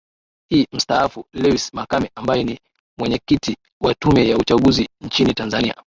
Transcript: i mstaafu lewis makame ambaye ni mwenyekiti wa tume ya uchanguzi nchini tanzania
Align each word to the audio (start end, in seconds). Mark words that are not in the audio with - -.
i 0.49 0.67
mstaafu 0.73 1.25
lewis 1.33 1.73
makame 1.73 2.11
ambaye 2.15 2.43
ni 2.43 2.59
mwenyekiti 2.99 3.57
wa 3.81 3.95
tume 3.95 4.29
ya 4.29 4.37
uchanguzi 4.37 4.87
nchini 5.01 5.33
tanzania 5.33 5.75